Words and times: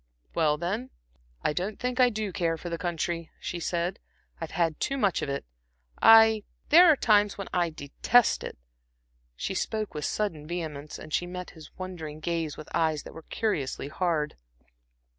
"Well, 0.33 0.57
then, 0.57 0.89
I 1.43 1.53
don't 1.53 1.79
think 1.79 1.99
I 1.99 2.09
do 2.09 2.33
care 2.33 2.57
for 2.57 2.69
the 2.69 2.79
country," 2.79 3.29
she 3.39 3.59
said. 3.59 3.99
"I've 4.39 4.49
had 4.49 4.79
too 4.79 4.97
much 4.97 5.21
of 5.21 5.29
it. 5.29 5.45
I 6.01 6.41
there 6.69 6.87
are 6.87 6.95
times 6.95 7.37
when 7.37 7.47
I 7.53 7.69
detest 7.69 8.43
it." 8.43 8.57
She 9.35 9.53
spoke 9.53 9.93
with 9.93 10.03
sudden 10.05 10.47
vehemence, 10.47 10.97
and 10.97 11.13
she 11.13 11.27
met 11.27 11.51
his 11.51 11.69
wondering 11.77 12.19
gaze 12.19 12.57
with 12.57 12.67
eyes 12.75 13.03
that 13.03 13.13
were 13.13 13.21
curiously 13.21 13.89
hard. 13.89 14.37